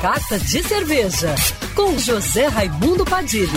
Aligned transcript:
Carta 0.00 0.38
de 0.38 0.62
Cerveja, 0.62 1.34
com 1.74 1.98
José 1.98 2.46
Raimundo 2.46 3.04
Padilha. 3.04 3.50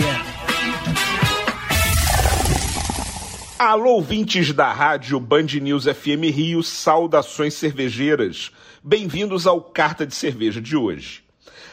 Alô, 3.58 3.92
ouvintes 3.92 4.52
da 4.52 4.70
rádio 4.70 5.18
Band 5.18 5.46
News 5.62 5.84
FM 5.84 6.30
Rio, 6.30 6.62
saudações 6.62 7.54
cervejeiras. 7.54 8.52
Bem-vindos 8.82 9.46
ao 9.46 9.58
Carta 9.58 10.06
de 10.06 10.14
Cerveja 10.14 10.60
de 10.60 10.76
hoje. 10.76 11.24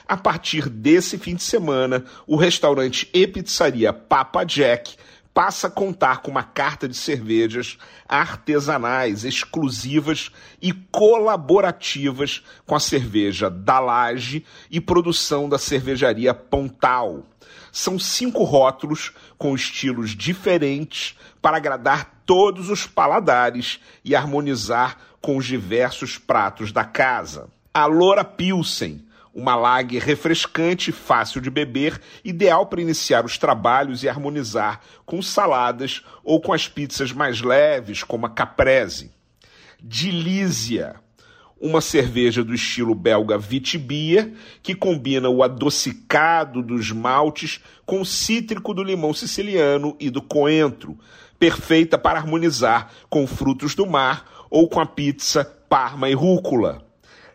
A 0.07 0.15
partir 0.15 0.69
desse 0.69 1.17
fim 1.17 1.35
de 1.35 1.43
semana, 1.43 2.05
o 2.25 2.37
restaurante 2.37 3.09
e 3.13 3.27
pizzaria 3.27 3.91
Papa 3.91 4.45
Jack 4.45 4.95
passa 5.33 5.67
a 5.67 5.71
contar 5.71 6.21
com 6.21 6.31
uma 6.31 6.43
carta 6.43 6.87
de 6.87 6.95
cervejas 6.95 7.77
artesanais, 8.07 9.23
exclusivas 9.23 10.31
e 10.61 10.73
colaborativas 10.73 12.43
com 12.65 12.75
a 12.75 12.79
cerveja 12.79 13.49
da 13.49 13.79
Laje 13.79 14.45
e 14.69 14.81
produção 14.81 15.47
da 15.47 15.57
cervejaria 15.57 16.33
Pontal. 16.33 17.25
São 17.71 17.97
cinco 17.97 18.43
rótulos 18.43 19.13
com 19.37 19.55
estilos 19.55 20.11
diferentes 20.11 21.17
para 21.41 21.57
agradar 21.57 22.21
todos 22.25 22.69
os 22.69 22.85
paladares 22.85 23.79
e 24.03 24.15
harmonizar 24.15 24.97
com 25.21 25.37
os 25.37 25.45
diversos 25.45 26.17
pratos 26.17 26.71
da 26.71 26.83
casa. 26.83 27.49
A 27.73 27.85
Loura 27.85 28.25
Pilsen 28.25 29.05
uma 29.33 29.55
lager 29.55 30.01
refrescante, 30.01 30.91
fácil 30.91 31.39
de 31.39 31.49
beber, 31.49 31.99
ideal 32.23 32.65
para 32.65 32.81
iniciar 32.81 33.25
os 33.25 33.37
trabalhos 33.37 34.03
e 34.03 34.09
harmonizar 34.09 34.81
com 35.05 35.21
saladas 35.21 36.03
ou 36.23 36.41
com 36.41 36.51
as 36.53 36.67
pizzas 36.67 37.11
mais 37.11 37.41
leves, 37.41 38.03
como 38.03 38.25
a 38.25 38.29
caprese. 38.29 39.11
Delícia, 39.81 40.95
uma 41.59 41.79
cerveja 41.79 42.43
do 42.43 42.53
estilo 42.53 42.93
belga 42.93 43.37
Vitibia, 43.37 44.33
que 44.61 44.75
combina 44.75 45.29
o 45.29 45.43
adocicado 45.43 46.61
dos 46.61 46.91
maltes 46.91 47.61
com 47.85 48.01
o 48.01 48.05
cítrico 48.05 48.73
do 48.73 48.83
limão 48.83 49.13
siciliano 49.13 49.95
e 49.99 50.09
do 50.09 50.21
coentro, 50.21 50.97
perfeita 51.39 51.97
para 51.97 52.19
harmonizar 52.19 52.91
com 53.09 53.25
frutos 53.25 53.75
do 53.75 53.85
mar 53.85 54.47
ou 54.49 54.67
com 54.67 54.79
a 54.79 54.85
pizza 54.85 55.45
parma 55.69 56.09
e 56.09 56.13
rúcula. 56.13 56.83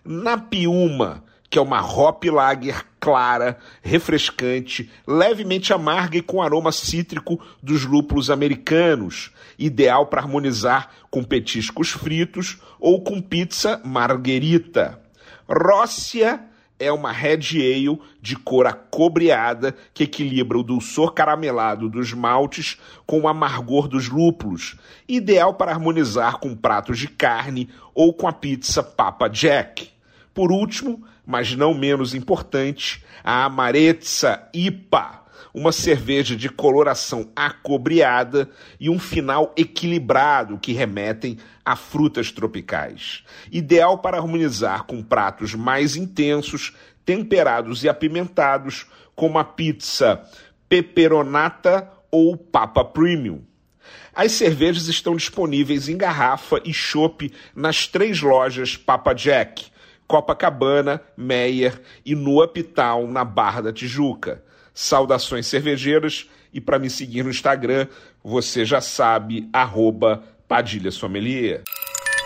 Na 0.04 0.36
Piuma, 0.36 1.24
que 1.48 1.58
é 1.58 1.62
uma 1.62 1.80
hop 1.80 2.24
lager 2.24 2.84
clara, 2.98 3.58
refrescante, 3.82 4.90
levemente 5.06 5.72
amarga 5.72 6.18
e 6.18 6.22
com 6.22 6.42
aroma 6.42 6.72
cítrico 6.72 7.40
dos 7.62 7.84
lúpulos 7.84 8.30
americanos, 8.30 9.30
ideal 9.58 10.06
para 10.06 10.20
harmonizar 10.20 10.90
com 11.10 11.22
petiscos 11.22 11.90
fritos 11.90 12.58
ou 12.80 13.02
com 13.02 13.20
pizza 13.20 13.80
margherita. 13.84 15.00
Róssia 15.48 16.40
é 16.78 16.92
uma 16.92 17.10
red 17.10 17.40
ale 17.54 17.98
de 18.20 18.36
cor 18.36 18.66
acobreada 18.66 19.74
que 19.94 20.04
equilibra 20.04 20.58
o 20.58 20.62
dulçor 20.62 21.12
caramelado 21.12 21.88
dos 21.88 22.12
maltes 22.12 22.78
com 23.06 23.20
o 23.20 23.28
amargor 23.28 23.88
dos 23.88 24.08
lúpulos, 24.08 24.76
ideal 25.08 25.54
para 25.54 25.72
harmonizar 25.72 26.38
com 26.38 26.54
pratos 26.54 26.98
de 26.98 27.08
carne 27.08 27.70
ou 27.94 28.12
com 28.12 28.28
a 28.28 28.32
pizza 28.32 28.82
Papa 28.82 29.28
Jack. 29.28 29.95
Por 30.36 30.52
último, 30.52 31.02
mas 31.24 31.56
não 31.56 31.72
menos 31.72 32.14
importante, 32.14 33.02
a 33.24 33.46
Amarezza 33.46 34.46
IPA, 34.52 35.24
uma 35.54 35.72
cerveja 35.72 36.36
de 36.36 36.50
coloração 36.50 37.32
acobreada 37.34 38.50
e 38.78 38.90
um 38.90 38.98
final 38.98 39.54
equilibrado 39.56 40.58
que 40.58 40.74
remetem 40.74 41.38
a 41.64 41.74
frutas 41.74 42.30
tropicais. 42.30 43.24
Ideal 43.50 43.96
para 43.96 44.18
harmonizar 44.18 44.84
com 44.84 45.02
pratos 45.02 45.54
mais 45.54 45.96
intensos, 45.96 46.76
temperados 47.02 47.82
e 47.82 47.88
apimentados, 47.88 48.84
como 49.14 49.38
a 49.38 49.44
pizza 49.44 50.22
pepperonata 50.68 51.90
ou 52.10 52.36
papa 52.36 52.84
premium. 52.84 53.40
As 54.14 54.32
cervejas 54.32 54.86
estão 54.86 55.16
disponíveis 55.16 55.88
em 55.88 55.96
garrafa 55.96 56.60
e 56.62 56.74
chopp 56.74 57.32
nas 57.54 57.86
três 57.86 58.20
lojas 58.20 58.76
Papa 58.76 59.14
Jack, 59.14 59.74
Copacabana, 60.06 61.00
Meyer 61.16 61.80
e 62.04 62.14
no 62.14 62.42
Uptown, 62.42 63.10
na 63.10 63.24
Barra 63.24 63.62
da 63.62 63.72
Tijuca. 63.72 64.42
Saudações 64.72 65.46
cervejeiras 65.46 66.28
e 66.52 66.60
para 66.60 66.78
me 66.78 66.88
seguir 66.88 67.22
no 67.22 67.30
Instagram, 67.30 67.86
você 68.22 68.64
já 68.64 68.80
sabe, 68.80 69.48
arroba 69.52 70.22
Padilha 70.48 70.90
Sommelier. 70.90 71.62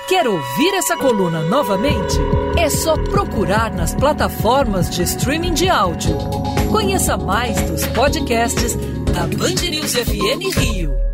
Quer 0.09 0.27
ouvir 0.27 0.75
essa 0.75 0.97
coluna 0.97 1.41
novamente? 1.43 2.17
É 2.59 2.69
só 2.69 2.97
procurar 3.05 3.73
nas 3.73 3.95
plataformas 3.95 4.91
de 4.91 5.03
streaming 5.03 5.55
de 5.55 5.69
áudio. 5.69 6.17
Conheça 6.71 7.17
mais 7.17 7.61
dos 7.71 7.87
podcasts 7.87 8.75
da 9.13 9.27
Band 9.27 9.71
News 9.71 9.95
FM 9.95 10.57
Rio. 10.57 11.10